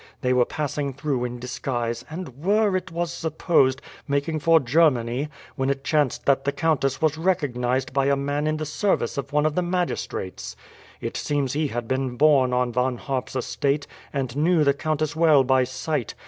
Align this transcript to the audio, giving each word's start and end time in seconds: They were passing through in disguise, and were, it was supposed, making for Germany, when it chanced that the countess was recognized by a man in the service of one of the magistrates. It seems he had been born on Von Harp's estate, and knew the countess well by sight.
They 0.21 0.33
were 0.33 0.45
passing 0.45 0.93
through 0.93 1.25
in 1.25 1.37
disguise, 1.37 2.03
and 2.09 2.43
were, 2.43 2.75
it 2.75 2.91
was 2.91 3.13
supposed, 3.13 3.83
making 4.07 4.39
for 4.39 4.59
Germany, 4.59 5.27
when 5.55 5.69
it 5.69 5.83
chanced 5.83 6.25
that 6.25 6.43
the 6.43 6.51
countess 6.51 7.03
was 7.03 7.19
recognized 7.19 7.93
by 7.93 8.07
a 8.07 8.15
man 8.15 8.47
in 8.47 8.57
the 8.57 8.65
service 8.65 9.19
of 9.19 9.31
one 9.31 9.45
of 9.45 9.53
the 9.53 9.61
magistrates. 9.61 10.55
It 11.01 11.15
seems 11.17 11.53
he 11.53 11.67
had 11.67 11.87
been 11.87 12.17
born 12.17 12.51
on 12.51 12.73
Von 12.73 12.97
Harp's 12.97 13.35
estate, 13.35 13.85
and 14.11 14.35
knew 14.35 14.63
the 14.63 14.73
countess 14.73 15.15
well 15.15 15.43
by 15.43 15.65
sight. 15.65 16.15